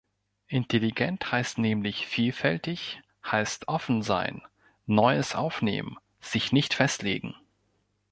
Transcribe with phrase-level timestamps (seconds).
[0.47, 4.41] Intelligent heißt nämlich vielfältig, heißt, offen sein,
[4.87, 7.35] Neues aufnehmen, sich nicht festlegen.